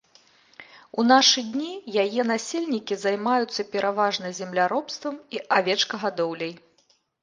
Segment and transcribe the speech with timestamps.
[1.03, 1.73] У нашы дні
[2.05, 6.53] яе насельнікі займаюцца пераважна земляробствам і авечкагадоўляй.